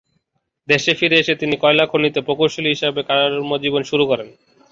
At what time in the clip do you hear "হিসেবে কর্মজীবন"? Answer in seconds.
2.71-3.81